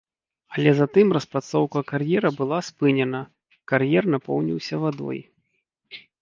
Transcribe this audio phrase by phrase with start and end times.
[0.53, 3.21] Але затым распрацоўка кар'ера была спынена,
[3.73, 5.19] кар'ер напоўніўся вадой.